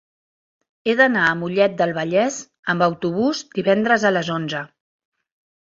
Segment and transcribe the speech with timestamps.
[0.87, 2.39] He d'anar a Mollet del Vallès
[2.75, 4.67] amb autobús divendres a les onze.